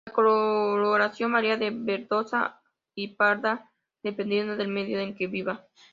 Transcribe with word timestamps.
La 0.07 0.13
coloración 0.13 1.31
varia 1.31 1.57
de 1.57 1.69
verdosa 1.69 2.43
a 2.47 2.61
parda 3.17 3.71
dependiendo 4.01 4.55
del 4.57 4.67
medio 4.69 4.99
en 4.99 5.13
que 5.13 5.27
viva. 5.27 5.67